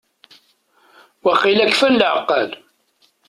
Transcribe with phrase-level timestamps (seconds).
[1.25, 2.49] Waqila kfan lɛeqqal.